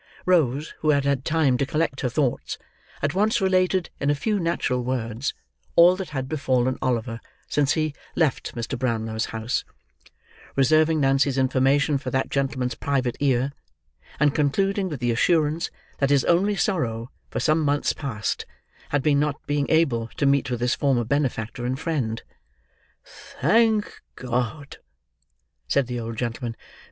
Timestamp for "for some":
17.29-17.61